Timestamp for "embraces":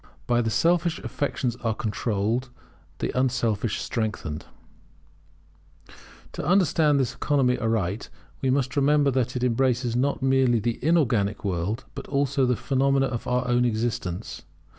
9.43-9.95